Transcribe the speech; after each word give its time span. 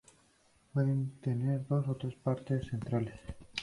Pueden 0.73 1.11
tener 1.21 1.67
dos 1.67 1.87
o 1.87 1.95
tres 1.95 2.15
partes 2.15 2.65
centrales. 2.65 3.19